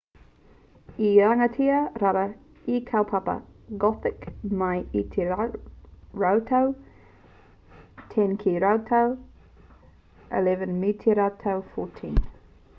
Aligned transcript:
i 1.07 1.09
rangatira 1.23 1.81
rawa 2.03 2.23
te 2.61 2.77
kaupapa 2.87 3.35
gothic 3.83 4.25
mai 4.61 4.79
i 5.01 5.03
te 5.11 5.27
rautau 6.21 6.73
10 8.15 8.41
ki 8.45 8.47
te 8.47 8.65
rautau 8.65 9.15
11 10.43 10.75
me 10.81 10.91
te 11.05 11.17
rautau 11.21 11.63
14 11.79 12.27